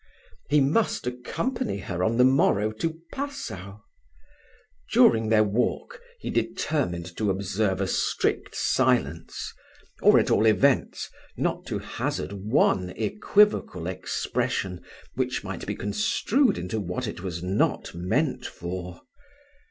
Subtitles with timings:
[0.49, 3.81] He must accompany her on the morrow to Passau.
[4.91, 9.53] During their walk, he determined to observe a strict silence;
[10.01, 14.81] or, at all events, not to hazard one equivocal expression,
[15.13, 19.01] which might be construed into what it was not meant for.